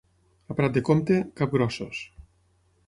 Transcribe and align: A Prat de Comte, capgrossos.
A 0.53 0.55
Prat 0.61 0.73
de 0.79 0.83
Comte, 0.87 1.19
capgrossos. 1.41 2.03